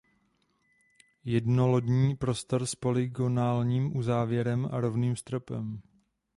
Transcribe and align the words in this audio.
Jednolodní 1.25 2.15
prostor 2.15 2.65
s 2.65 2.75
polygonálním 2.75 3.97
uzávěrem 3.97 4.67
a 4.71 4.79
rovným 4.79 5.15
stropem. 5.15 5.81